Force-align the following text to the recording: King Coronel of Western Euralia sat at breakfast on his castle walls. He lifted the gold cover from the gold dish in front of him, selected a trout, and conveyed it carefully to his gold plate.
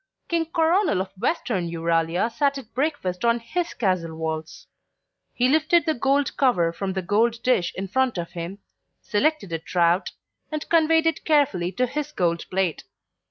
King 0.27 0.47
Coronel 0.47 0.99
of 0.99 1.11
Western 1.15 1.69
Euralia 1.69 2.31
sat 2.35 2.57
at 2.57 2.73
breakfast 2.73 3.23
on 3.23 3.39
his 3.39 3.75
castle 3.75 4.15
walls. 4.15 4.65
He 5.31 5.47
lifted 5.47 5.85
the 5.85 5.93
gold 5.93 6.35
cover 6.37 6.73
from 6.73 6.93
the 6.93 7.03
gold 7.03 7.43
dish 7.43 7.71
in 7.75 7.87
front 7.87 8.17
of 8.17 8.31
him, 8.31 8.57
selected 9.03 9.53
a 9.53 9.59
trout, 9.59 10.09
and 10.51 10.67
conveyed 10.69 11.05
it 11.05 11.23
carefully 11.23 11.71
to 11.73 11.85
his 11.85 12.11
gold 12.11 12.45
plate. 12.49 12.83